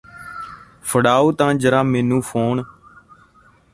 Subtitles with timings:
[0.83, 2.63] ਫੜਾਓ ਤਾਂ ਜ਼ਰਾ ਮੈਨੂੰ ਫੋਨ